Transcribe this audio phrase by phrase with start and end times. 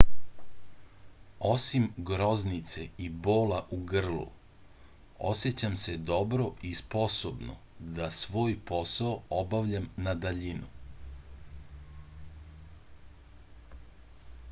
[1.47, 4.23] osim groznice i bola u grlu
[5.33, 7.53] osećam se dobro i sposobno
[7.99, 10.71] da svoj posao obavljam na daljinu